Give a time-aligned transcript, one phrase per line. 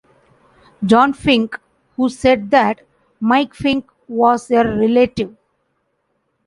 [0.83, 1.59] John Fink,
[1.95, 2.81] who said that
[3.19, 5.37] Mike Fink was a relative.